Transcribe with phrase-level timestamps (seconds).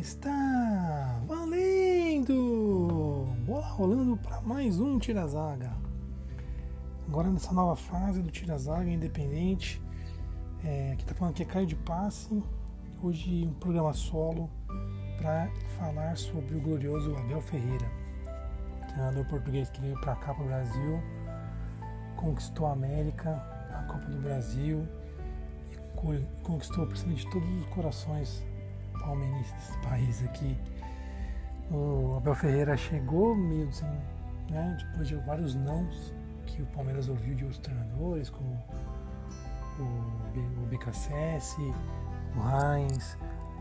[0.00, 3.28] Está valendo!
[3.44, 5.70] Bola rolando para mais um Tirazaga.
[7.06, 9.80] Agora nessa nova fase do Tirazaga Independente,
[10.64, 12.42] é, que está falando que é Caio de Passe.
[13.02, 14.48] Hoje um programa solo
[15.18, 17.86] para falar sobre o glorioso Abel Ferreira,
[18.88, 20.98] treinador português que veio para cá para o Brasil,
[22.20, 23.30] conquistou a América,
[23.70, 24.86] a Copa do Brasil
[25.72, 28.44] e conquistou principalmente todos os corações
[29.00, 30.56] palmeirense desse país aqui.
[31.70, 33.86] O Abel Ferreira chegou meio assim,
[34.50, 36.12] né, depois de vários nãos
[36.46, 38.58] que o Palmeiras ouviu de outros treinadores, como
[39.78, 43.16] o, o BKSS, o Heinz,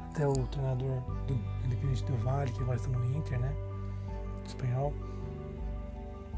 [0.10, 1.34] até o treinador do
[1.66, 3.54] Independente do Vale, que agora está no Inter, né?
[4.46, 4.94] Espanhol.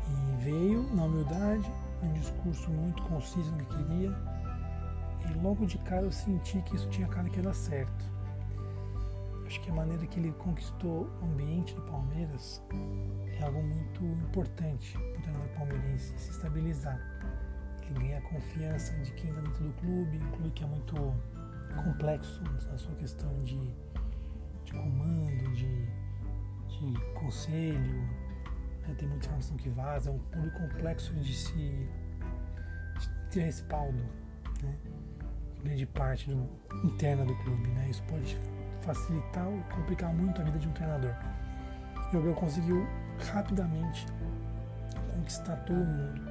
[0.09, 1.71] E veio na humildade,
[2.03, 4.13] um discurso muito conciso que queria.
[5.29, 8.11] E logo de cara eu senti que isso tinha cara que era certo.
[9.45, 12.61] Acho que a maneira que ele conquistou o ambiente do Palmeiras
[13.37, 16.99] é algo muito importante para o treinador palmeirense se estabilizar.
[17.83, 20.95] Ele ganha a confiança de quem está dentro do clube, um clube que é muito
[21.83, 23.59] complexo na sua questão de,
[24.63, 25.85] de comando, de,
[26.69, 28.09] de conselho,
[28.87, 28.95] né?
[28.97, 34.03] tem muita informação que vaza, é um clube complexo de se de ter respaldo,
[34.61, 34.75] né?
[35.63, 36.49] grande parte do,
[36.83, 37.67] interna do clube.
[37.69, 37.89] Né?
[37.89, 38.37] Isso pode
[38.81, 41.15] facilitar ou complicar muito a vida de um treinador.
[42.11, 42.87] E o Abel conseguiu
[43.31, 44.05] rapidamente
[45.13, 46.21] conquistar todo mundo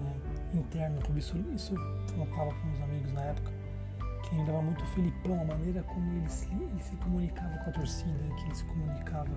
[0.00, 0.14] né,
[0.54, 1.20] interno clube.
[1.20, 3.52] Isso, isso eu notava com os amigos na época,
[4.22, 7.72] que lembrava muito o Felipão, a maneira como ele se, ele se comunicava com a
[7.72, 9.30] torcida, que ele se comunicava,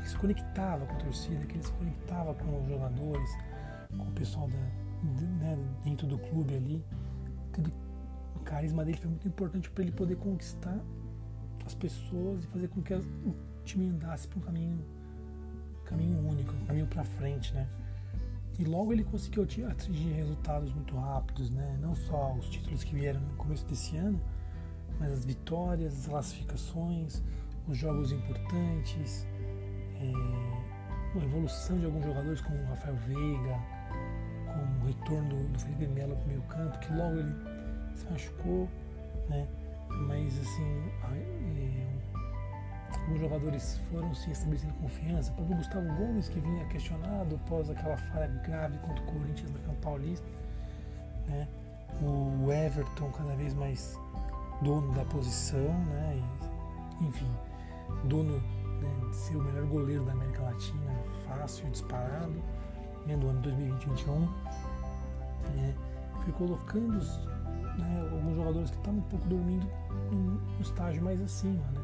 [0.00, 3.30] que se conectava com a torcida, que ele se conectava com os jogadores,
[3.96, 6.84] com o pessoal da, de, né, dentro do clube ali.
[8.34, 10.80] O carisma dele foi muito importante para ele poder conquistar
[11.66, 13.34] as pessoas e fazer com que o
[13.64, 14.84] time andasse para um caminho,
[15.84, 17.68] caminho único, um caminho para frente, né?
[18.58, 21.78] E logo ele conseguiu atingir resultados muito rápidos, né?
[21.80, 24.20] Não só os títulos que vieram no começo desse ano,
[24.98, 27.22] mas as vitórias, as classificações,
[27.66, 29.26] os jogos importantes,
[30.00, 33.58] é, a evolução de alguns jogadores como o Rafael Veiga,
[34.46, 37.34] com o retorno do Felipe Melo para o meio campo, que logo ele
[37.94, 38.68] se machucou,
[39.28, 39.46] né?
[40.06, 41.86] mas assim, é,
[43.00, 45.32] alguns jogadores foram se estabelecendo confiança.
[45.38, 49.80] O Gustavo Gomes, que vinha questionado após aquela falha grave contra o Corinthians na Campo
[49.80, 50.26] Paulista,
[51.26, 51.48] né?
[52.02, 53.98] o Everton cada vez mais
[54.62, 56.22] dono da posição, né?
[57.00, 57.30] E, enfim,
[58.04, 58.42] dono
[58.80, 60.92] né, de ser o melhor goleiro da América Latina,
[61.26, 62.42] fácil, disparado,
[63.06, 64.28] né, do ano 2020-2021,
[65.54, 65.74] né?
[66.22, 67.26] foi colocando os
[67.78, 69.66] né, alguns jogadores que estavam um pouco dormindo
[70.12, 71.64] no estágio mais acima.
[71.72, 71.80] Né?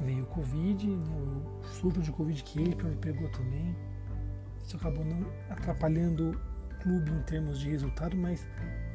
[0.00, 1.16] Veio o Covid, né,
[1.60, 3.76] o surto de Covid que ele pegou também.
[4.62, 8.46] Isso acabou não atrapalhando o clube em termos de resultado, mas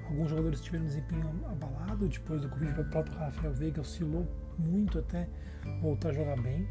[0.05, 2.79] alguns jogadores tiveram desempenho abalado depois do Covid.
[2.79, 4.27] O próprio Rafael Veiga oscilou
[4.57, 5.27] muito até
[5.81, 6.67] voltar a jogar bem.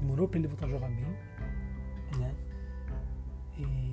[0.00, 1.16] Demorou para ele voltar a jogar bem.
[2.18, 2.34] Né?
[3.58, 3.88] E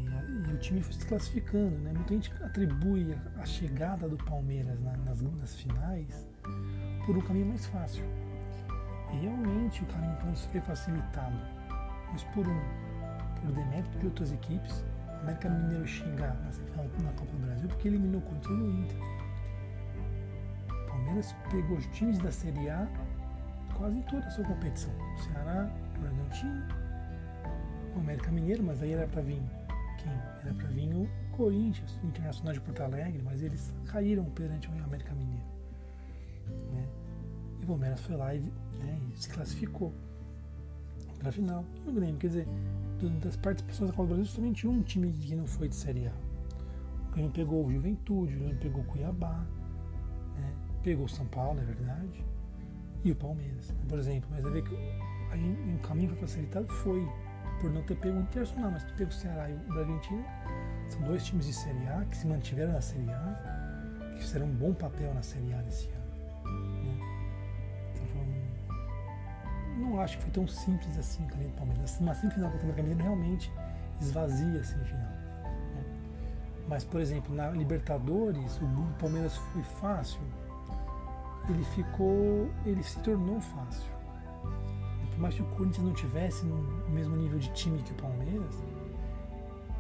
[0.48, 1.78] e o time foi se classificando.
[1.80, 1.92] Né?
[1.94, 6.28] Muita gente atribui a, a chegada do Palmeiras na, nas, nas finais
[7.06, 8.04] por um caminho mais fácil.
[9.14, 10.18] E realmente o caminho
[10.52, 11.38] foi facilitado,
[12.12, 12.86] mas por um
[13.42, 14.84] por demérito de outras equipes.
[15.26, 18.98] América Mineiro chega na, Copa do Brasil porque eliminou e o Inter.
[20.70, 22.88] O Palmeiras pegou os times da Série A
[23.76, 24.94] quase em toda a sua competição.
[24.94, 26.64] O Ceará, o Bragantino,
[27.96, 29.42] o América Mineiro, mas aí era para vir
[29.98, 30.12] quem?
[30.44, 34.84] Era para vir o Corinthians, o Internacional de Porto Alegre, mas eles caíram perante o
[34.84, 35.46] América Mineiro.
[36.72, 36.88] Né?
[37.60, 39.92] E o Palmeiras foi lá e, né, e se classificou
[41.18, 41.66] para a final.
[41.84, 42.48] E o Grêmio, quer dizer,
[43.22, 46.14] das participações da Copa do Brasil, somente um time que não foi de Série A.
[47.10, 49.46] O Grêmio pegou o Juventude, o Grêmio pegou o Cuiabá,
[50.38, 50.54] né?
[50.84, 52.26] pegou o São Paulo, é verdade,
[53.04, 54.30] e o Palmeiras, por exemplo.
[54.32, 54.76] Mas vai ver que
[55.32, 57.08] aí um caminho para facilitado foi
[57.62, 60.26] por não ter pego o Internacional, mas ter pego o Ceará e o Bragantino.
[60.90, 64.54] São dois times de Série A que se mantiveram na Série A, que fizeram um
[64.54, 66.05] bom papel na Série A desse ano.
[69.96, 71.98] Não acho que foi tão simples assim o caminho do Palmeiras.
[72.02, 73.52] Uma semifinal contra o Mineiro realmente
[74.02, 75.02] esvazia a semifinal.
[75.04, 75.84] Né?
[76.68, 78.68] Mas, por exemplo, na Libertadores, o
[79.00, 80.20] Palmeiras foi fácil,
[81.48, 82.50] ele ficou.
[82.66, 83.96] ele se tornou fácil
[85.16, 86.58] por mais que o Corinthians não tivesse no
[86.90, 88.62] mesmo nível de time que o Palmeiras,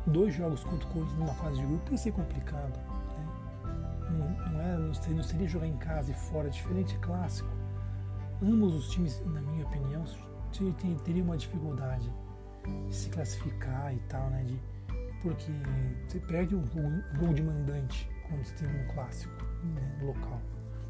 [0.08, 2.80] dois jogos contra o Corinthians numa fase de grupo ia ser complicado.
[2.80, 3.76] Né?
[4.12, 7.50] Não, não, é, não, seria, não seria jogar em casa e fora, diferente clássico.
[8.42, 10.04] Ambos os times, na minha opinião,
[11.04, 12.12] teriam uma dificuldade
[12.88, 14.44] de se classificar e tal, né?
[14.44, 14.60] De,
[15.22, 15.52] porque
[16.08, 20.42] você perde um, jogo de mandante quando você tem um clássico né, local.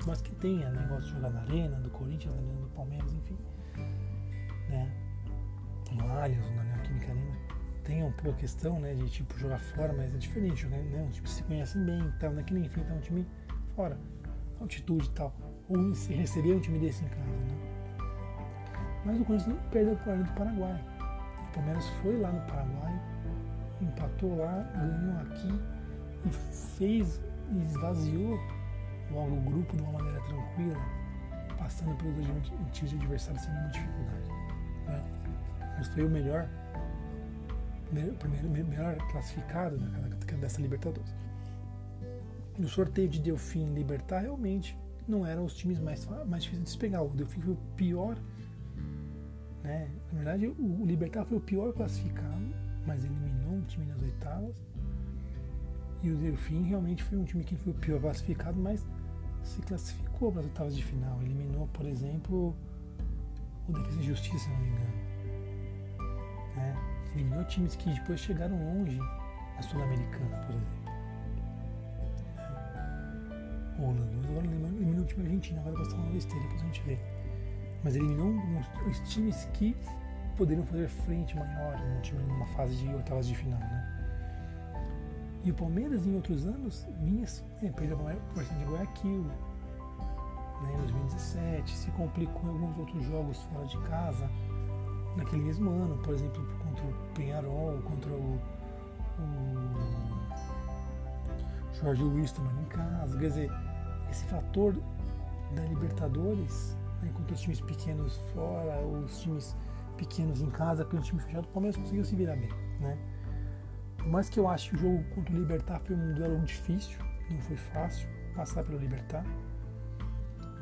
[0.06, 3.38] Mas que tenha negócio de jogar na arena, do Corinthians, na arena do Palmeiras, enfim.
[4.70, 4.92] Né?
[5.92, 7.46] No Allianz, na Neoquímica Arena
[7.86, 10.80] tem um pouco a questão né, de tipo jogar fora, mas é diferente, né?
[11.08, 13.26] Um time se conhecem bem e tal, não é que nem enfrentar um time
[13.76, 13.98] fora,
[14.60, 15.34] altitude e tal.
[15.68, 16.14] Ou se
[16.62, 17.66] time desse em casa, né?
[19.06, 20.84] Mas o Corinthians não perdeu para do Paraguai.
[21.50, 23.02] O Palmeiras foi lá no Paraguai,
[23.82, 25.62] empatou lá, ganhou aqui
[26.26, 26.30] e
[26.78, 27.22] fez,
[27.64, 28.40] esvaziou
[29.12, 30.82] logo o grupo de uma maneira tranquila,
[31.58, 32.28] passando pelos
[32.68, 34.30] antigos adversários sem nenhuma dificuldade.
[34.88, 35.04] Né?
[35.78, 36.48] Mas foi o melhor,
[38.20, 39.78] primeiro, melhor classificado
[40.40, 41.14] dessa Libertadores.
[42.58, 44.78] No sorteio de Delfim Libertar, realmente
[45.08, 47.02] não eram os times mais, mais difíceis de pegar.
[47.02, 48.18] O Delfim foi o pior.
[49.64, 49.90] Né?
[50.12, 52.54] Na verdade, o Libertar foi o pior classificado,
[52.86, 54.56] mas eliminou um time nas oitavas.
[56.04, 58.86] E o Delfim realmente foi um time que foi o pior classificado, mas
[59.44, 61.22] se classificou para as oitavas de final.
[61.22, 62.56] Eliminou, por exemplo,
[63.68, 64.94] o Defesa e Justiça, se não me engano.
[66.56, 66.76] Né?
[67.16, 70.75] Eliminou times que depois chegaram longe na Sul-Americana, por exemplo.
[73.78, 76.82] O Holanda, agora eliminou o time argentino, agora vai estar uma besteira, depois a gente
[76.84, 76.98] vê.
[77.84, 78.34] Mas eliminou
[78.90, 79.76] os times que
[80.38, 83.96] poderiam fazer frente maior num time numa fase de oitavas de final, né?
[85.44, 87.26] E o Palmeiras, em outros anos, vinha
[87.62, 93.42] é, perdeu para o de Guayaquil, né, em 2017, se complicou em alguns outros jogos
[93.44, 94.30] fora de casa,
[95.16, 98.40] naquele mesmo ano, por exemplo, contra o Penharol, contra o
[101.94, 103.18] Jorge tomando em casa.
[103.18, 103.52] Quer dizer,
[104.10, 104.76] esse fator
[105.54, 109.56] da Libertadores, né, contra os times pequenos fora, os times
[109.98, 112.50] pequenos em casa, aquele time fechado, o Palmeiras conseguiu se virar bem.
[112.80, 112.98] Né?
[113.98, 117.00] Por mais que eu acho que o jogo contra o Libertar foi um duelo difícil,
[117.30, 119.26] não foi fácil passar pelo Libertar,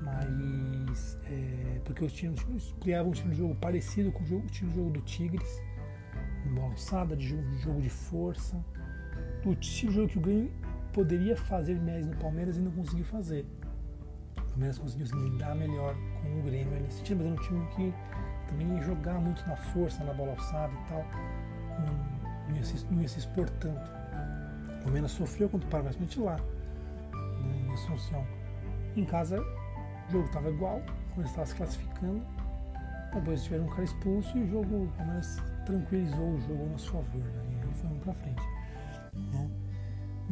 [0.01, 2.41] mas é, porque os times
[2.81, 5.61] criavam um estilo de jogo parecido com o, jogo, o estilo de jogo do Tigres,
[6.45, 8.63] uma alçada de jogo, de jogo de força,
[9.45, 10.51] o estilo de jogo que o Grêmio
[10.93, 13.45] poderia fazer mais no Palmeiras e não conseguiu fazer.
[14.37, 17.67] O Palmeiras conseguiu se lidar melhor com o Grêmio nesse sentido, mas era um time
[17.75, 17.93] que
[18.47, 21.05] também ia jogar muito na força, na bola alçada e tal.
[21.79, 23.91] Não, não ia se, não ia se expor tanto.
[24.85, 26.45] O menos sofreu contra o Paraguai, principalmente lá,
[27.41, 28.25] né, em Assunção.
[28.95, 30.81] Em casa, o jogo estava igual,
[31.15, 32.21] quando estava se classificando.
[33.13, 36.91] Depois tiveram um cara expulso e o jogo, o Palmeiras tranquilizou o jogo a nosso
[36.91, 38.43] favor, né, e aí fomos para frente.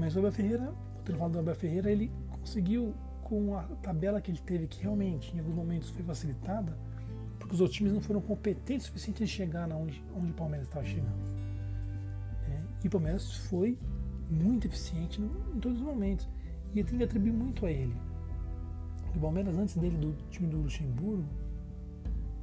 [0.02, 4.32] Mas o Abel Ferreira, o falando do Abel Ferreira, ele conseguiu, com a tabela que
[4.32, 6.76] ele teve, que realmente em alguns momentos foi facilitada,
[7.38, 10.68] porque os outros times não foram competentes o suficiente de chegar onde, onde o Palmeiras
[10.68, 11.22] estava chegando.
[12.84, 13.78] E o Palmeiras foi
[14.28, 16.28] muito eficiente em todos os momentos.
[16.74, 17.96] E eu tenho que atribuir muito a ele.
[19.16, 21.30] O Palmeiras, antes dele, do time do Luxemburgo,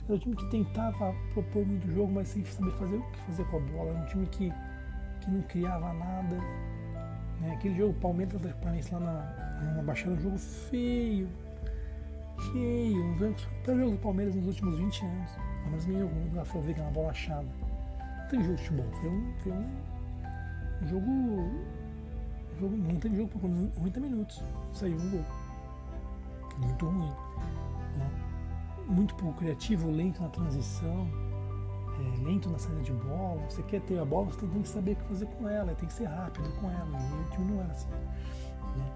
[0.05, 3.45] era um time que tentava propor muito jogo, mas sem saber fazer o que fazer
[3.47, 3.91] com a bola.
[3.91, 4.49] Era um time que,
[5.21, 6.37] que não criava nada.
[7.41, 7.53] Né?
[7.53, 11.29] Aquele jogo Palmeiras Paranaense lá na, na Baixada, um jogo feio.
[12.53, 13.05] Feio.
[13.05, 13.35] Um jogo,
[13.67, 15.31] o jogo do Palmeiras nos últimos 20 anos.
[15.33, 17.47] O Palmeiras meio ruim da Flamengo na bola achada.
[18.23, 18.93] Não tem jogo de futebol.
[19.01, 21.51] Foi um, foi um jogo.
[22.61, 24.43] jogo não teve jogo por 90 minutos.
[24.73, 25.25] Saiu um gol.
[26.59, 27.13] Muito ruim.
[27.99, 28.11] Né?
[28.87, 31.07] Muito pouco criativo, lento na transição,
[31.99, 33.43] é, lento na saída de bola.
[33.49, 35.89] Você quer ter a bola, você tem que saber o que fazer com ela, tem
[35.89, 36.99] que ser rápido com ela.
[36.99, 37.91] E o time não era assim.
[37.91, 38.93] Né?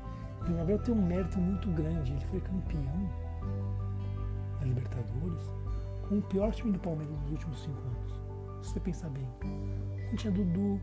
[0.48, 2.12] E o Gabriel tem um mérito muito grande.
[2.12, 3.10] Ele foi campeão
[4.60, 5.50] da Libertadores
[6.08, 8.66] com o pior time do Palmeiras nos últimos cinco anos.
[8.66, 9.26] Se você pensar bem.
[10.10, 10.80] Não tinha Dudu,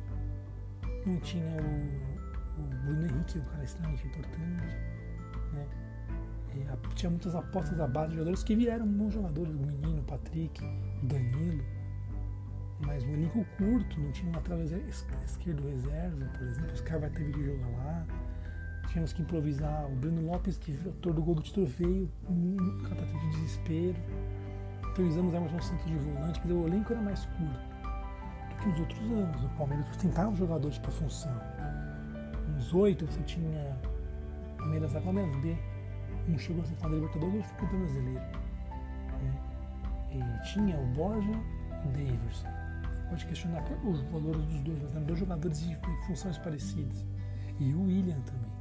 [1.06, 4.78] não tinha o, o Bruno Henrique, um cara extremamente importante.
[5.54, 5.68] Né?
[6.68, 10.04] A, tinha muitas apostas da base de jogadores que vieram bons jogadores, o Menino, o
[10.04, 11.79] Patrick, o Danilo.
[12.82, 14.60] Mas um elenco curto, não tinha um lateral
[15.26, 18.08] esquerdo reserva, por exemplo, os caras teve que jogar lá.
[18.88, 19.86] Tínhamos que improvisar.
[19.86, 23.98] O Bruno Lopes, que o autor do gol do título, veio um catástrofe de desespero.
[24.92, 27.70] Improvisamos Emerson Santos de volante, quer dizer, o elenco era mais curto
[28.62, 29.44] que os outros anos.
[29.44, 31.42] O Palmeiras sustentava os jogadores para função.
[32.56, 33.78] Uns oito você tinha
[34.58, 35.58] Palmeiras A, Palmeiras B.
[36.28, 38.20] Um chegou a ser da Libertadores outro ficou brasileiro.
[39.24, 39.34] Né?
[40.12, 42.59] E tinha o Borja e o Daverson.
[43.10, 45.75] Pode questionar os valores dos dois, mas eram dois jogadores de
[46.08, 47.06] funções parecidas.
[47.60, 48.51] E o William também.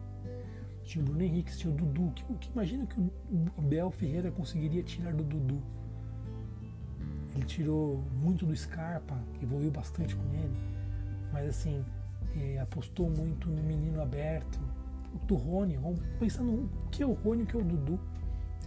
[0.82, 2.10] Tinha o Bruno Henrique, tinha o Dudu.
[2.12, 3.12] Que, que imagina que o
[3.58, 5.62] Abel Ferreira conseguiria tirar do Dudu.
[7.34, 10.56] Ele tirou muito do Scarpa, evoluiu bastante com ele,
[11.32, 11.84] mas assim,
[12.36, 14.58] é, apostou muito no menino aberto,
[15.26, 15.78] do Rony,
[16.18, 18.00] pensando o que é o Rony e o que é o Dudu,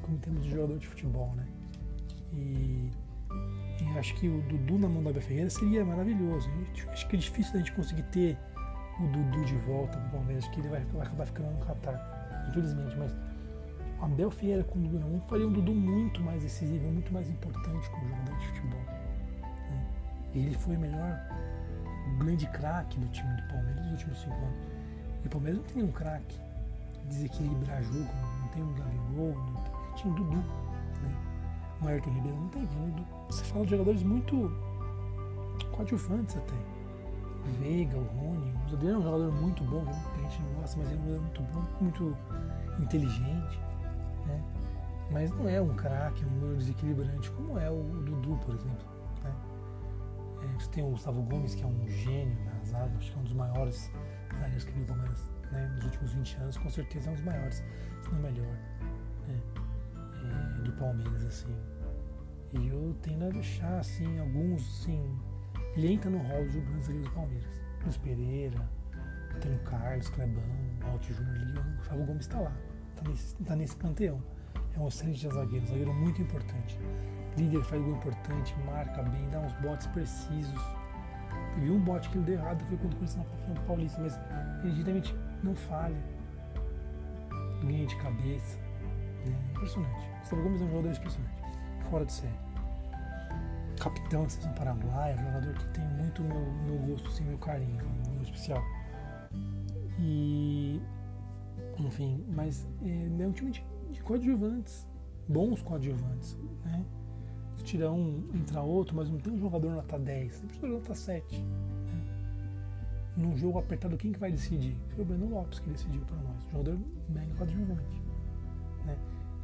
[0.01, 1.47] como temos de jogador de futebol, né?
[2.33, 2.89] E,
[3.97, 6.49] acho que o Dudu na mão da Abel Ferreira seria maravilhoso.
[6.89, 8.37] Acho que é difícil a gente conseguir ter
[8.99, 12.45] o Dudu de volta para o Palmeiras, que ele vai, vai acabar ficando no Qatar,
[12.49, 13.11] infelizmente, mas
[13.99, 17.11] o Abel Ferreira com o Dudu na mão faria um Dudu muito mais decisivo, muito
[17.13, 18.79] mais importante como jogador de futebol.
[18.79, 19.85] Né?
[20.33, 21.19] Ele foi o melhor
[22.17, 24.71] grande craque do time do Palmeiras nos últimos cinco anos.
[25.23, 26.39] E o Palmeiras não tem um craque
[27.05, 28.09] desequilibrar jogo,
[28.41, 30.37] não tem um Gabigol, não tem, tinha um Dudu.
[30.37, 31.30] Né?
[31.81, 33.05] O Ayrton Ribeiro não tem, Dudu.
[33.27, 34.51] Você fala de jogadores muito
[35.71, 36.55] coadjuvantes até.
[37.59, 40.77] Veiga, o Rony, o Adriano é um jogador muito bom, que a gente não gosta,
[40.77, 42.17] mas ele é um jogador muito bom, muito
[42.79, 43.59] inteligente.
[44.27, 44.43] Né?
[45.11, 48.85] Mas não é um craque, um jogador desequilibrante, como é o Dudu, por exemplo.
[49.23, 49.33] Né?
[50.43, 53.21] É, você tem o Gustavo Gomes, que é um gênio na zaga, acho que é
[53.21, 53.91] um dos maiores
[54.39, 54.95] zagueiros que viu
[55.51, 58.55] né, nos últimos 20 anos, com certeza é um dos maiores, se não melhor,
[59.27, 59.39] né,
[60.23, 61.55] é, do Palmeiras, assim.
[62.53, 65.17] E eu tendo a deixar, assim, alguns, assim,
[65.75, 67.61] ele entra no dos grandes zagueiros do Palmeiras.
[67.83, 68.69] Luiz Pereira,
[69.39, 70.43] tem o Carlos, Clebão,
[70.91, 72.53] Alt Júnior o Gustavo Gomes está lá,
[72.89, 74.21] está nesse, tá nesse panteão.
[74.75, 76.79] É um excelente zagueiro, zagueiro muito importante.
[77.37, 80.61] Líder faz gol importante, marca bem, dá uns botes precisos.
[81.55, 84.19] Teve um bote que ele deu errado, foi quando começou na Paulista, mas
[84.63, 84.83] ele
[85.43, 86.01] não falha.
[87.63, 88.57] Linha de cabeça.
[89.25, 89.37] Né?
[89.51, 90.09] Impressionante.
[90.19, 91.33] Gustavo Gomes é um jogador impressionante.
[91.89, 92.51] Fora de série.
[93.79, 97.77] Capitão da seleção paraguaia, jogador que tem muito meu, meu gosto, assim, meu carinho,
[98.13, 98.63] meu especial.
[99.99, 100.81] E.
[101.79, 104.87] Enfim, mas é, é um time de, de coadjuvantes,
[105.27, 106.37] bons coadjuvantes.
[106.63, 106.85] Né?
[107.57, 110.73] Se tirar um, entrar outro, mas não tem um jogador nota 10, tem um jogador
[110.73, 111.43] nota 7
[113.15, 114.75] num jogo apertado, quem que vai decidir?
[114.89, 118.01] Foi o Breno Lopes que decidiu para nós, jogador mega coadjuvante.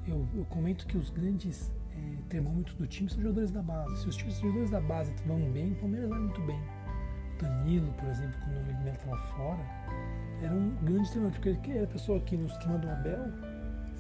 [0.08, 4.02] Eu, eu, comento que os grandes é, termômetros do time são jogadores da base.
[4.02, 6.60] Se os times, jogadores da base vão bem, o Palmeiras vai muito bem.
[7.42, 9.60] Danilo, por exemplo, quando o Edmelo estava fora,
[10.42, 13.32] era um grande termômetro, porque ele era a pessoa que no esquema do Abel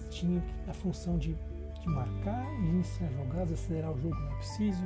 [0.09, 1.35] tinha a função de,
[1.81, 4.83] de marcar, de iniciar jogadas, acelerar o jogo quando era preciso,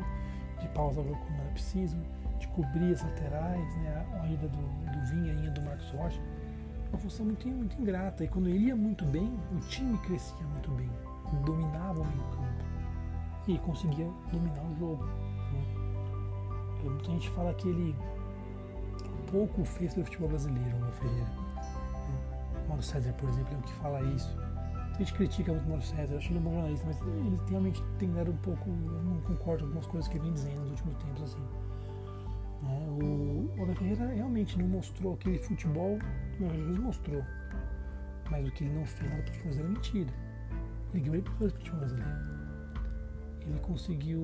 [0.60, 1.98] de pausar o jogo quando era preciso,
[2.40, 6.22] de cobrir as laterais, né, a ida do, do Vinha, a ida do Marcos Rocha,
[6.90, 8.24] uma função muito, muito ingrata.
[8.24, 10.90] E quando ele ia muito bem, o time crescia muito bem,
[11.38, 12.64] dominava o meio campo
[13.48, 15.04] e conseguia dominar o jogo.
[15.06, 15.66] Né?
[16.84, 17.96] Muita gente fala que ele
[19.32, 21.26] pouco fez pelo futebol brasileiro, o Ferreira.
[21.26, 22.64] Né?
[22.66, 24.38] O Mauro César, por exemplo, é o que fala isso.
[24.94, 27.40] A gente critica muito o Mauro César, eu acho ele um bom jornalista, mas ele
[27.50, 30.60] realmente tem dado um pouco, eu não concordo com algumas coisas que ele vem dizendo
[30.60, 31.42] nos últimos tempos, assim.
[32.62, 32.88] Né?
[33.02, 35.98] O Abel Ferreira realmente não mostrou aquele futebol
[36.38, 37.24] que o Jesus mostrou.
[38.30, 40.14] Mas o que ele não fez nada para brasileiro é mentira.
[40.94, 42.12] Ganhou para o futebol brasileiro.
[43.42, 44.24] Ele conseguiu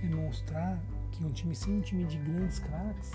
[0.00, 0.80] demonstrar
[1.12, 3.12] que um time sem um time de grandes craques,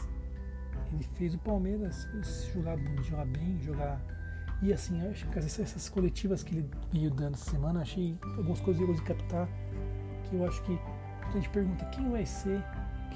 [0.91, 2.07] ele fez o Palmeiras
[2.53, 3.99] jogar, jogar bem, jogar.
[4.61, 8.85] E assim, acho que essas coletivas que ele veio dando essa semana, achei algumas coisas
[8.85, 9.47] que de captar,
[10.23, 10.79] que eu acho que
[11.21, 12.63] a gente pergunta quem vai ser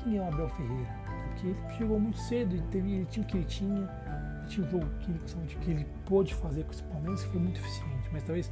[0.04, 0.90] quem é o Abel Ferreira?
[1.28, 4.66] Porque ele chegou muito cedo e teve, ele tinha o que ele tinha, ele tinha
[4.66, 5.20] um jogo que ele,
[5.62, 8.10] que ele pôde fazer com esse Palmeiras que foi muito eficiente.
[8.12, 8.52] Mas talvez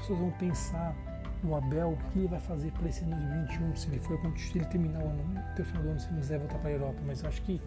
[0.00, 0.96] pessoas vão pensar
[1.42, 4.38] no Abel, o que ele vai fazer para esse ano de 2021, se ele for
[4.38, 6.68] se ele terminar o ano, até o final do ano, se ele quiser voltar para
[6.68, 7.00] a Europa.
[7.06, 7.60] Mas eu acho que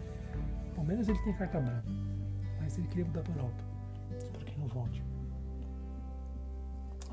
[0.70, 1.84] o Palmeiras ele tem carta branca.
[2.60, 3.64] Mas ele queria voltar para a Europa.
[4.18, 5.02] Espero que não volte.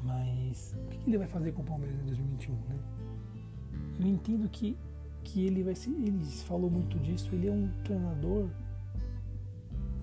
[0.04, 2.75] Mas o que ele vai fazer com o Palmeiras em 2021, né?
[4.00, 4.78] Eu entendo que
[5.24, 5.90] que ele vai se.
[5.92, 8.50] Ele falou muito disso, ele é um treinador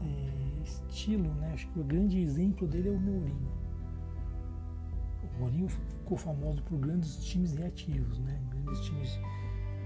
[0.00, 1.50] é, estilo, né?
[1.54, 3.57] Acho que o grande exemplo dele é o Mourinho.
[5.38, 8.40] O Mourinho ficou famoso por grandes times reativos, né?
[8.50, 9.20] Grandes times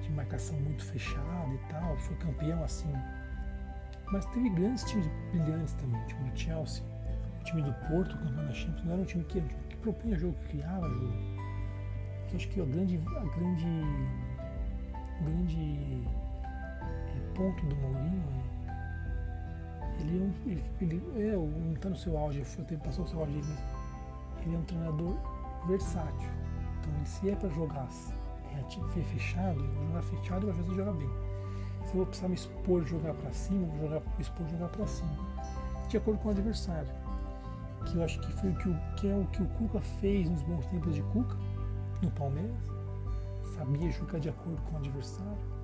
[0.01, 2.91] de marcação muito fechada e tal, foi campeão assim.
[4.11, 6.83] Mas teve grandes times brilhantes também, tipo o Chelsea,
[7.41, 10.35] o time do Porto, campeão da Champions, não era um time que, que propunha jogo,
[10.41, 11.13] que criava jogo.
[12.29, 13.67] Que acho que a grande, a grande
[15.23, 16.03] grande
[16.43, 18.23] é, ponto do Mourinho
[19.99, 23.21] é ele, é ele, ele é, não está no seu auge, foi passou o seu
[23.21, 25.32] auge, mas ele é um treinador
[25.67, 26.29] versátil.
[26.81, 27.89] Então, ele, se é para jogar
[29.05, 31.11] fechado, eu vou jogar fechado e às vezes jogar bem.
[31.87, 34.69] Se eu vou precisar me expor jogar para cima, eu vou jogar, me expor jogar
[34.69, 35.11] para cima.
[35.89, 36.89] De acordo com o adversário.
[37.87, 40.29] Que eu acho que foi o que, o, que é o que o Cuca fez
[40.29, 41.37] nos bons tempos de Cuca,
[42.01, 42.57] no Palmeiras.
[43.57, 45.62] Sabia jogar de acordo com o adversário.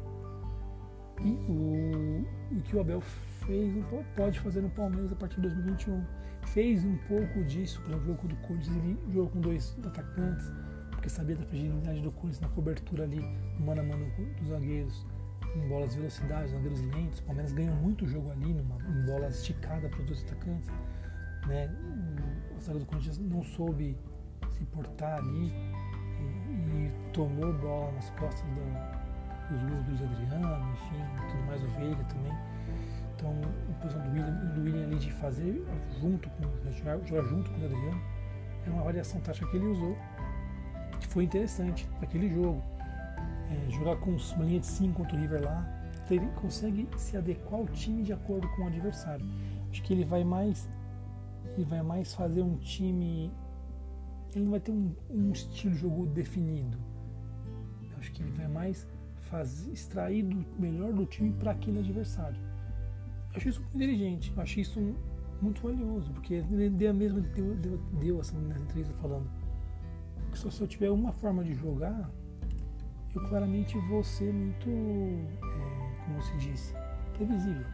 [1.21, 3.01] E o, o que o Abel
[3.49, 3.85] fez,
[4.15, 6.05] pode fazer no Palmeiras a partir de 2021.
[6.47, 10.51] Fez um pouco disso para o jogo do Corinthians, ele jogou com dois atacantes,
[10.91, 13.21] porque sabia da fragilidade do Corinthians na cobertura ali,
[13.59, 14.07] mano a mano
[14.39, 15.07] dos zagueiros,
[15.57, 17.19] em bolas de velocidade, zagueiros lentos.
[17.21, 20.69] O Palmeiras ganhou muito jogo ali, numa, em bola esticada para os dois atacantes.
[21.47, 21.71] Né?
[22.57, 23.97] O zagueiro do Corinthians não soube
[24.53, 25.53] se portar ali
[26.21, 29.08] e, e tomou bola nas costas dos
[29.57, 32.33] do Luiz Adriano, enfim, tudo mais o Veiga também.
[33.15, 33.31] Então,
[33.69, 35.67] o posição do William, do William ali de fazer
[36.01, 38.01] junto com, jogar, jogar junto com o Adriano,
[38.67, 39.97] é uma variação tática que ele usou,
[41.01, 42.63] que foi interessante para aquele jogo
[43.51, 45.67] é, jogar com uma linha de 5 contra o River lá,
[46.11, 49.27] ele consegue se adequar ao time de acordo com o adversário.
[49.71, 50.69] Acho que ele vai mais
[51.55, 53.33] ele vai mais fazer um time
[54.35, 56.79] ele não vai ter um, um estilo de jogo definido.
[57.99, 58.87] Acho que ele vai mais
[59.31, 62.39] fazer, extrair do melhor do time para aquele adversário.
[63.33, 64.95] Eu acho isso muito inteligente, eu acho isso
[65.41, 69.29] muito valioso, porque ele deu a mesma deu, deu, deu essa entrevista falando
[70.31, 72.11] que se eu tiver uma forma de jogar,
[73.15, 76.75] eu claramente vou ser muito, é, como se diz,
[77.15, 77.67] previsível.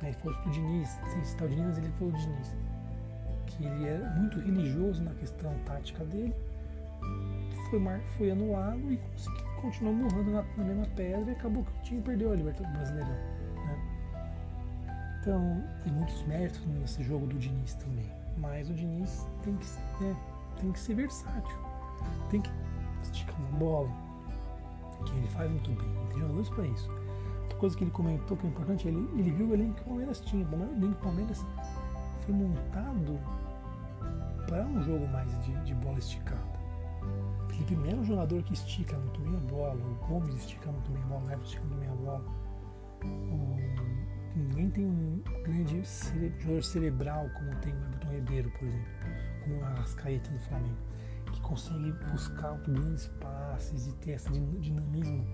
[0.00, 2.56] Se fosse o Diniz, sem citar o Diniz, ele falou o Diniz,
[3.46, 6.34] que ele é muito religioso na questão tática dele,
[7.70, 8.98] foi, mar, foi anulado e
[9.62, 13.14] continuou morrendo na, na, mesma pedra e acabou que o time perdeu a Libertadores Brasileirão.
[13.64, 13.80] Né?
[15.20, 18.10] Então, tem muitos méritos nesse jogo do Diniz também.
[18.36, 19.66] Mas o Diniz tem que,
[20.02, 20.16] né,
[20.60, 21.56] tem que ser versátil.
[22.28, 22.50] Tem que
[23.04, 23.88] esticar uma bola,
[25.06, 25.88] que ele faz muito bem.
[25.88, 26.90] Ele tem jogadores para isso.
[27.42, 29.84] Outra coisa que ele comentou que é importante, ele, ele viu o elenco que o
[29.84, 30.44] Palmeiras tinha.
[30.44, 31.46] O elenco do Palmeiras
[32.24, 33.18] foi montado
[34.48, 36.51] para um jogo mais de, de bola esticada.
[37.70, 41.02] Melo é um jogador que estica muito bem a bola, o Gomes estica muito bem
[41.02, 42.24] a bola, o Everton estica muito bem a bola.
[43.04, 48.92] O, ninguém tem um grande cere, jogador cerebral como tem o Everton Ribeiro, por exemplo,
[49.44, 50.76] como o Arrascaeta do Flamengo
[51.42, 55.26] consegue buscar grandes passes e ter esse dinamismo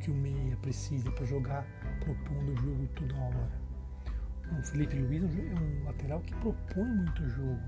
[0.00, 1.64] que o meia precisa para jogar
[2.00, 3.62] propondo o jogo toda hora.
[4.58, 7.60] O Felipe Luiz é um lateral que propõe muito o jogo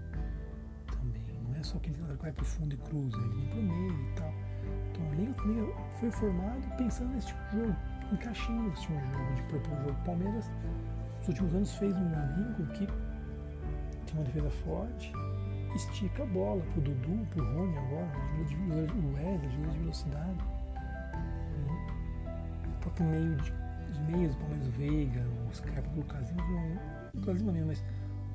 [1.13, 1.41] também.
[1.49, 3.59] Não é só aquele lateral que vai para o fundo e cruza, ele vem para
[3.59, 4.35] o meio e tal.
[4.91, 7.77] Então a Liga também foi formada pensando nesse tipo de jogo,
[8.13, 9.91] encaixando esse tipo de jogo, de propor o jogo.
[9.91, 10.51] O Palmeiras,
[11.19, 15.13] nos últimos anos, fez um elenco que tem uma defesa forte,
[15.75, 20.45] estica a bola pro Dudu, pro Rony agora, o Wesley, ajuda de velocidade.
[22.67, 23.53] O próprio meio de,
[23.91, 26.81] os meios, o Palmeiras Veiga, o Scarpa, o Lucas Lima,
[27.15, 27.85] o Lima mesmo, mas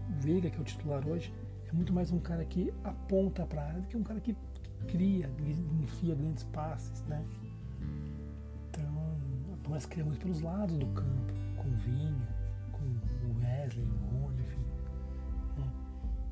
[0.10, 1.34] o Veiga, que é o titular hoje,
[1.70, 4.36] é muito mais um cara que aponta para a área do que um cara que,
[4.88, 5.30] cria,
[5.82, 7.24] enfia grandes passes, né?
[8.70, 8.90] Então,
[9.88, 12.28] cria muito pelos lados do campo, com o Vinha,
[12.72, 14.66] com o Wesley, o Rony, enfim.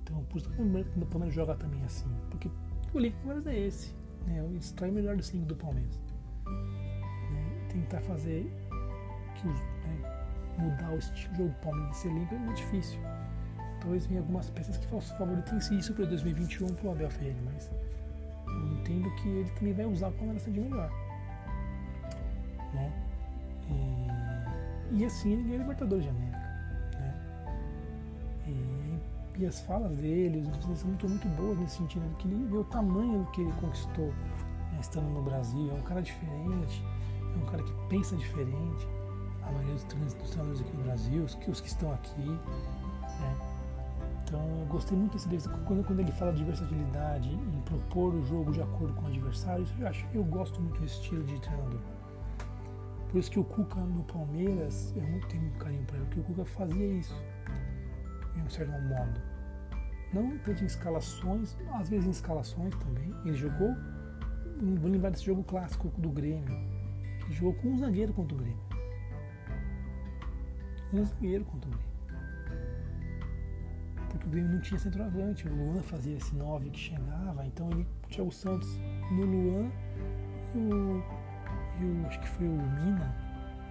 [0.01, 2.09] Então, por isso que o Palmeiras joga também assim.
[2.31, 2.49] Porque
[2.93, 3.93] o elenco do Palmeiras é esse.
[4.25, 4.41] Né?
[4.41, 5.99] O extrai melhor do cinco do Palmeiras.
[6.45, 7.67] Né?
[7.69, 8.51] Tentar fazer
[9.35, 9.55] que né?
[10.57, 12.99] mudar o estilo do Palmeiras desse elenco é muito difícil.
[13.87, 17.71] Talvez venha algumas peças que favoritem isso para 2021 para o Abel Ferreira, mas
[18.45, 20.91] eu entendo que ele também vai usar o Palmeiras de melhor.
[22.73, 22.91] Né?
[24.91, 26.37] E, e assim ele ganha Libertadores de América.
[29.37, 32.57] E as falas dele, as entrevistas são muito, muito boas nesse sentido, que ele vê
[32.57, 35.71] o tamanho do que ele conquistou né, estando no Brasil.
[35.71, 36.83] É um cara diferente,
[37.33, 38.85] é um cara que pensa diferente.
[39.43, 42.27] A maioria dos treinadores aqui no Brasil, os que, os que estão aqui.
[42.27, 43.56] Né?
[44.27, 45.47] Então eu gostei muito desse.
[45.47, 49.63] Quando, quando ele fala de versatilidade, em propor o jogo de acordo com o adversário,
[49.63, 51.79] isso eu acho eu gosto muito desse estilo de treinador.
[53.09, 56.23] Por isso que o Cuca no Palmeiras, eu tenho muito carinho para ele, porque o
[56.23, 57.15] Cuca fazia isso
[58.35, 59.21] em um certo modo.
[60.13, 63.13] Não tanto em escalações, às vezes em escalações também.
[63.23, 63.73] Ele jogou,
[64.81, 66.53] vou lembrar desse jogo clássico do Grêmio,
[67.25, 68.59] que jogou com um zagueiro contra o Grêmio.
[70.91, 71.96] Um zagueiro contra o Grêmio.
[74.27, 78.25] O Grêmio não tinha centroavante, o Luan fazia esse 9 que chegava, então ele tinha
[78.25, 78.67] o Santos
[79.09, 79.71] no Luan
[80.53, 81.03] e o,
[81.79, 83.15] e o acho que foi o Mina,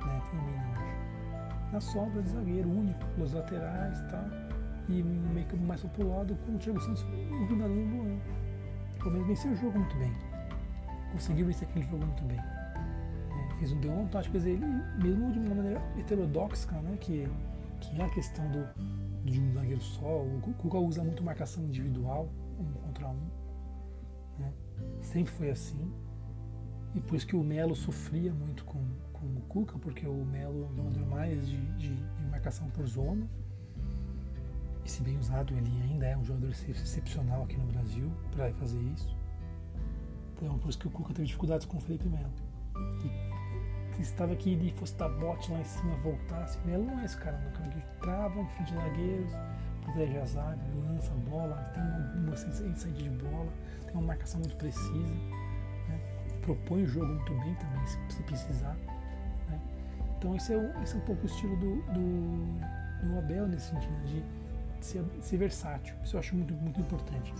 [0.04, 0.22] né?
[0.30, 1.72] Foi o Mina, acho.
[1.72, 4.24] Na sobra de zagueiro único, os laterais e tal
[4.88, 7.04] e meio que mais popular com o Thiago Santos
[7.48, 8.18] grudado no Luan.
[8.94, 10.12] O Palmeiras venceu o jogo muito bem
[11.16, 12.38] conseguiu vencer aquele jogo muito bem.
[12.38, 14.66] É, fez um deontológico, quer dizer, ele,
[15.02, 17.28] mesmo de uma maneira heterodoxa, né, que,
[17.80, 18.68] que é a questão do,
[19.32, 23.28] de um zagueiro só, o Cuca usa muito marcação individual, um contra um.
[24.38, 24.52] Né,
[25.02, 25.92] sempre foi assim.
[26.94, 30.64] E por isso que o Melo sofria muito com, com o Cuca, porque o Melo
[30.64, 33.28] é um jogador mais de, de, de marcação por zona.
[34.84, 38.80] E se bem usado, ele ainda é um jogador excepcional aqui no Brasil para fazer
[38.80, 39.16] isso.
[40.36, 42.32] Então, por isso que o Cuca teve dificuldades com o Felipe Melo.
[43.04, 43.45] E
[44.02, 47.50] estava aqui e fosse dar bote lá em cima, voltasse, não é esse cara, não.
[47.52, 49.32] cara que trava em frente de zagueiros,
[49.82, 53.52] protege a zaga, lança a bola, tem uma, uma saída de bola,
[53.84, 55.14] tem uma marcação muito precisa
[56.46, 58.76] propõe o jogo muito bem também, se, se precisar.
[59.48, 59.60] Né?
[60.16, 63.70] Então esse é, um, esse é um pouco o estilo do, do, do Abel nesse
[63.70, 64.24] sentido, de
[64.80, 65.94] ser, ser, versátil.
[66.04, 67.34] Isso eu acho muito, muito importante.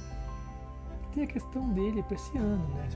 [1.16, 2.88] Tem a questão dele para esse ano, né?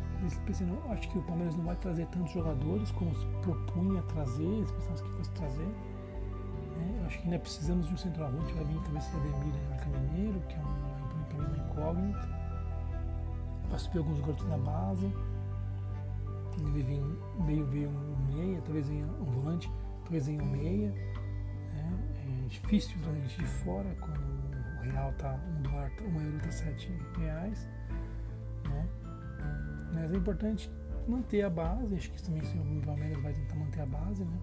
[0.49, 4.45] Esse ano, acho que o Palmeiras não vai trazer tantos jogadores como se propunha trazer,
[4.45, 5.67] eles pensavam que fosse trazer.
[5.67, 7.03] Né?
[7.07, 10.59] Acho que ainda precisamos de um centroavante, vai vir talvez ser Ademir Caminheiro, que é
[10.59, 12.29] uma, uma incógnita.
[13.71, 15.11] Vai subir alguns garotos na base
[16.69, 19.71] ele vem meio veio um meia, talvez venha um volante,
[20.03, 20.91] talvez venha um meia.
[20.91, 22.45] Né?
[22.45, 26.51] É difícil trazer gente de fora quando o real tá um dólar, um euro tá
[26.51, 27.67] sete reais.
[28.71, 28.89] Né?
[29.93, 30.71] Mas é importante
[31.07, 34.39] manter a base, acho que também o Palmeiras vai tentar manter a base, né?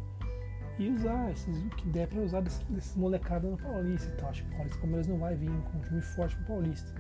[0.80, 3.10] E usar esses, o que der para usar desses, desses no
[3.58, 4.30] Paulista e tal.
[4.30, 6.94] Acho que o Palmeiras não vai vir com um time forte pro Paulista.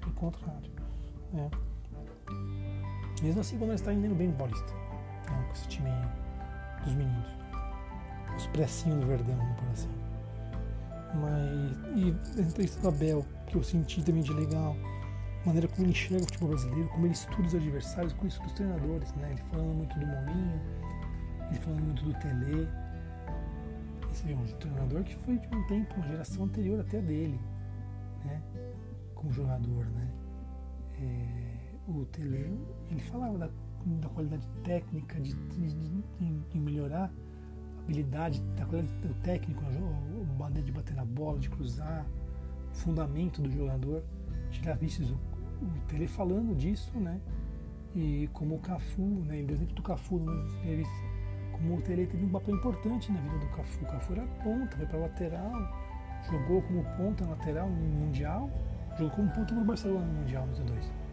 [0.00, 0.70] Pelo contrário.
[1.32, 1.50] Né?
[3.22, 4.72] Mesmo assim, quando ele está indo bem no Paulista.
[4.74, 5.90] Né, com esse time
[6.84, 7.28] dos meninos.
[8.36, 9.88] Os precinhos do Verdão, por assim.
[11.14, 11.96] Mas.
[11.96, 14.76] E a entrevista do Abel, que eu senti também de legal.
[15.48, 18.52] Maneira como ele enxerga o futebol brasileiro, como ele estuda os adversários, com isso dos
[18.52, 19.30] treinadores, né?
[19.30, 20.60] Ele falando muito do Mourinho,
[21.48, 22.68] ele falando muito do Tele.
[24.12, 27.40] Esse é um treinador que foi de um tempo, uma geração anterior até dele,
[28.26, 28.42] né?
[29.14, 30.12] Como jogador, né?
[31.00, 31.58] É
[31.88, 33.48] o Tele, ele falava da,
[33.86, 40.66] da qualidade técnica, de, de, de, melhorar a habilidade, da qualidade do técnico, a maneira
[40.66, 42.04] de bater na bola, de cruzar,
[42.70, 44.04] o fundamento do jogador.
[44.50, 45.27] Já visto o,
[45.62, 47.20] o Tele falando disso, né?
[47.94, 49.38] E como o Cafu, né?
[49.38, 50.96] Ele exemplo do Cafu entrevistas,
[51.52, 53.84] como o Tele teve um papel importante na vida do Cafu.
[53.84, 55.52] O Cafu era ponta, foi para lateral,
[56.30, 58.50] jogou como ponta lateral no Mundial,
[58.96, 61.08] jogou como ponta no Barcelona no Mundial 92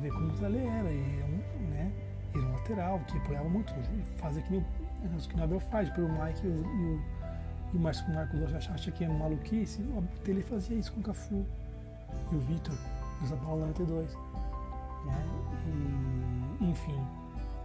[0.00, 1.92] ver como o Zé era, e um, né,
[2.34, 3.72] era um lateral que apoiava muito,
[4.16, 4.64] fazer que, o
[5.28, 7.02] que o Abel faz, pelo Mike e o, e o,
[7.74, 9.84] e o Marcos Marcos acha que é maluquice,
[10.26, 11.44] ele fazia isso com o Cafu
[12.32, 12.76] e o Vitor,
[13.20, 14.14] no São Paulo 92.
[15.04, 15.26] Né?
[16.60, 17.06] E, enfim,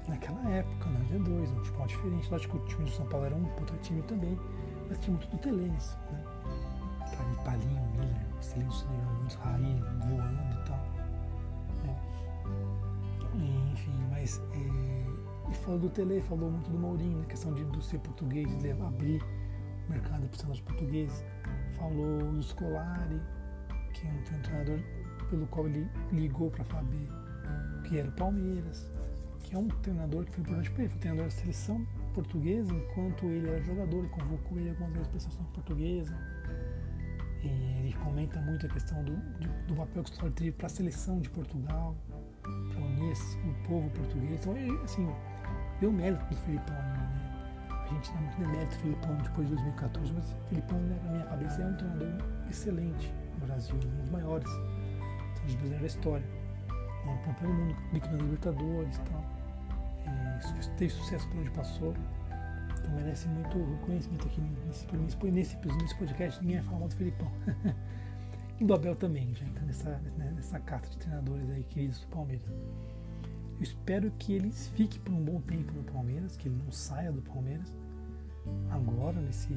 [0.08, 2.32] naquela época, 92, um tipo diferente.
[2.32, 4.40] Lógico que o time do São Paulo era um puta time também,
[4.88, 6.24] mas tinha muito do Telenes, né?
[7.44, 8.88] Palinho, Miller, Silêncio,
[9.18, 10.96] muitos Raí voando e tal.
[13.36, 17.64] Enfim, mas é, e falou do Tele, falou muito do Mourinho, na né, questão de,
[17.66, 19.22] do ser português, de abrir
[19.88, 21.24] o mercado para os portugueses.
[21.78, 23.22] Falou do Scolari,
[23.94, 24.80] que é um, treinador
[25.26, 27.10] pelo qual ele ligou para Fabi,
[27.84, 28.90] que era o Palmeiras,
[29.44, 33.26] que é um treinador que foi importante para ele, foi treinador da seleção portuguesa, enquanto
[33.26, 36.18] ele era jogador, ele convocou ele algumas vezes para a seleção portuguesa.
[37.44, 37.48] E
[37.80, 40.70] ele comenta muito a questão do, do, do papel que o Scolari teve para a
[40.70, 41.96] seleção de Portugal
[42.42, 44.40] para unir o povo português.
[44.40, 45.08] Então, assim,
[45.80, 47.26] deu mérito do Filipão ali, né?
[47.70, 51.26] A gente dá muito demérito do Filipão depois de 2014, mas o Filipão, na minha
[51.26, 52.14] cabeça, é um treinador
[52.50, 54.50] excelente no Brasil, um dos maiores
[55.46, 56.26] treinadores brasileiros da história.
[57.06, 57.22] Né?
[57.26, 59.26] Campeão do mundo, bicampeão Libertadores e tal.
[60.08, 61.94] É, teve sucesso por onde passou.
[62.80, 66.42] Então merece muito reconhecimento aqui nesse, nesse, nesse, nesse podcast.
[66.42, 67.32] Ninguém vai falar mal do Filipão.
[68.58, 72.08] E do Abel também, já entra nessa, né, nessa carta de treinadores aí queridos do
[72.08, 72.48] Palmeiras.
[72.48, 77.12] Eu espero que ele fique por um bom tempo no Palmeiras, que ele não saia
[77.12, 77.68] do Palmeiras
[78.70, 79.54] agora, nesse,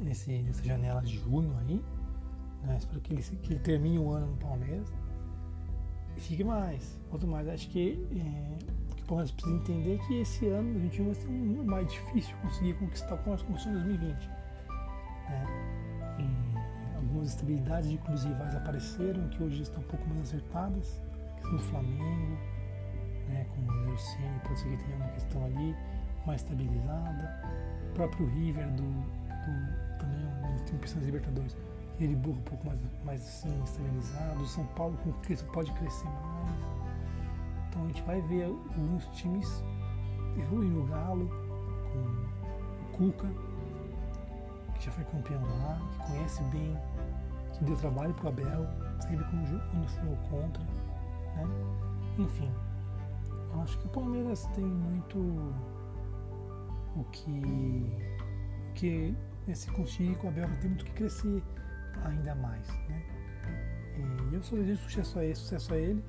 [0.00, 1.80] nesse, nessa janela de junho aí.
[2.64, 2.76] Né?
[2.78, 4.92] Espero que ele, que ele termine o ano no Palmeiras
[6.16, 6.98] e fique mais.
[7.10, 11.14] Quanto mais, acho que, é, que o Palmeiras precisa entender que esse ano, 2021, vai
[11.14, 14.28] ser um, mais difícil conseguir conquistar com as conquistas de 2020.
[15.28, 15.64] Né?
[17.14, 21.00] algumas estabilidades de clubes rivais apareceram, que hoje estão um pouco mais acertadas,
[21.36, 22.38] questão do Flamengo,
[23.28, 25.76] né, com o Neurocine, pode ser que tenha uma questão ali
[26.26, 27.42] mais estabilizada,
[27.90, 30.20] o próprio River do, do também
[30.66, 31.56] tem opções de Libertadores,
[32.00, 36.74] ele burro um pouco mais, mais assim, estabilizado, São Paulo com Cristo pode crescer mais.
[37.68, 39.62] Então a gente vai ver alguns times
[40.36, 41.28] evoluindo o Galo,
[41.92, 43.28] com o Cuca,
[44.74, 46.76] que já foi campeão lá, que conhece bem,
[47.52, 48.66] que deu trabalho para o Abel,
[49.00, 50.62] sempre quando, quando foi contra.
[50.62, 51.48] Né?
[52.18, 52.50] Enfim,
[53.52, 55.18] eu acho que o Palmeiras tem muito
[56.96, 57.96] o que,
[58.70, 61.42] o que nesse conseguir com o Abel ter muito o que crescer
[62.04, 62.66] ainda mais.
[62.88, 63.02] Né?
[64.30, 66.02] E eu só desejo sucesso a ele, sucesso a ele,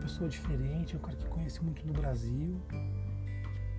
[0.00, 2.60] pessoa diferente, é um cara que conhece muito do Brasil,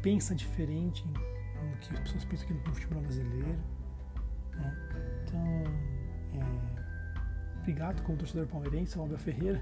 [0.02, 3.60] pensa diferente no que as pessoas pensam aqui no futebol brasileiro.
[4.56, 4.78] Né?
[5.24, 5.64] Então,
[6.34, 9.62] é, obrigado como torcedor palmeirense ao Abel Ferreira,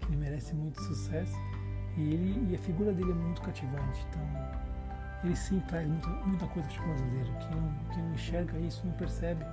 [0.00, 1.36] que ele merece muito sucesso.
[1.96, 4.06] E, ele, e a figura dele é muito cativante.
[4.08, 4.22] Então,
[5.24, 7.30] ele sim traz muita, muita coisa para o brasileiro.
[7.40, 9.44] Quem não, quem não enxerga isso, não percebe.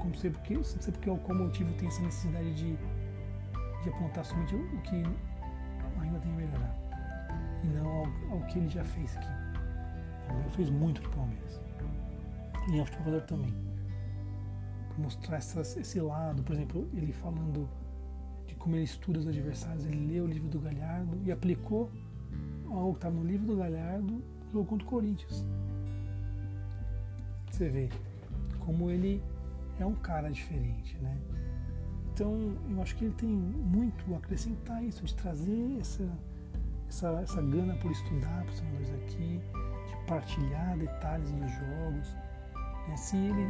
[0.00, 2.76] É, como sei porque, não sei porque qual motivo tem essa necessidade de,
[3.82, 5.02] de apontar somente o, que
[6.00, 6.76] ainda tem a melhorar.
[7.62, 9.28] E não ao, ao que ele já fez aqui.
[10.30, 11.60] Ele fez muito para o Palmeiras.
[12.72, 13.54] E aos jogador também.
[14.98, 17.68] Mostrar essas, esse lado, por exemplo, ele falando
[18.46, 21.90] de como ele estuda os adversários, ele leu o livro do Galhardo e aplicou
[22.68, 25.44] algo que estava no livro do Galhardo no jogo contra o Corinthians.
[27.50, 27.88] Você vê
[28.60, 29.22] como ele
[29.82, 31.16] é um cara diferente, né?
[32.12, 36.06] Então, eu acho que ele tem muito a acrescentar isso, de trazer essa,
[36.88, 39.40] essa, essa gana por estudar para os senadores aqui,
[39.86, 42.16] de partilhar detalhes dos jogos.
[42.88, 42.96] Né?
[42.96, 43.48] Se ele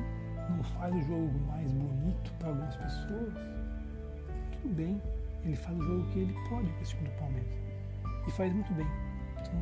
[0.50, 3.34] não faz o jogo mais bonito para algumas pessoas,
[4.52, 5.02] tudo bem.
[5.42, 7.52] Ele faz o jogo que ele pode com esse time do Palmeiras.
[8.28, 8.86] E faz muito bem.
[9.40, 9.54] Então,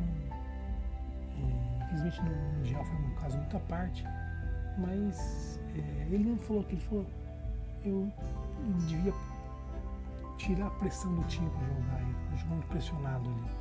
[1.37, 4.03] é, infelizmente no Mundial foi um caso muito à parte,
[4.79, 7.05] mas é, ele não falou que ele falou,
[7.83, 8.11] eu
[8.87, 9.13] devia
[10.37, 13.59] tirar a pressão do time para jogar, ele tá jogando pressionado ali.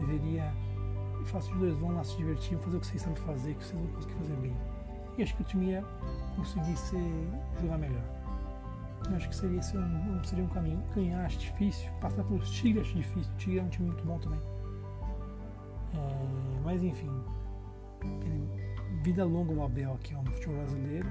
[0.00, 0.52] Deveria,
[1.26, 3.80] faço os dois vão lá se divertir, fazer o que vocês sabem fazer, que vocês
[3.80, 4.56] vão conseguir fazer bem.
[5.18, 5.84] E acho que o time ia
[6.36, 7.28] conseguir ser,
[7.60, 8.02] jogar melhor.
[9.10, 10.82] Eu acho que seria, um, seria um caminho.
[10.94, 13.32] Ganhar acho difícil, passar pelos Tigres acho difícil.
[13.32, 14.40] O Tigre é um time muito bom também.
[15.94, 17.10] É, mas enfim,
[18.02, 18.71] ele,
[19.02, 21.08] vida longa o Abel aqui ó, no futebol brasileiro.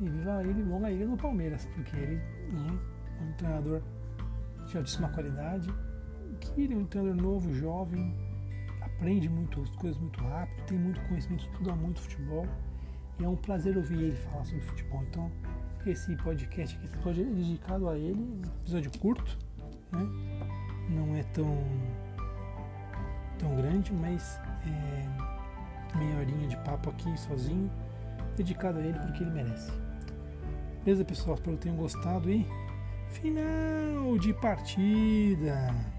[0.00, 2.78] E viva ele, longa ele no Palmeiras, porque ele né,
[3.20, 3.82] é um treinador
[4.66, 5.72] de altíssima qualidade.
[6.40, 8.14] Que ele é um treinador novo, jovem,
[8.80, 12.46] aprende muito, as coisas muito rápido, tem muito conhecimento, estuda muito futebol.
[13.18, 15.02] E é um prazer ouvir ele falar sobre futebol.
[15.08, 15.30] Então,
[15.86, 19.38] esse podcast aqui esse é dedicado a ele, episódio curto,
[19.92, 20.08] né?
[20.88, 21.62] Não é tão
[23.38, 25.33] tão grande, mas é
[25.98, 27.70] meia horinha de papo aqui sozinho,
[28.36, 29.72] dedicado a ele porque ele merece.
[30.84, 31.36] Beleza, pessoal?
[31.36, 32.46] Espero que tenham gostado e
[33.08, 35.93] final de partida.